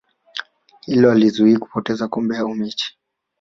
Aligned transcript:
hilo 0.81 1.09
halizuii 1.09 1.57
kupoteza 1.57 2.07
kombe 2.07 2.37
au 2.37 2.53
mechi 2.55 2.97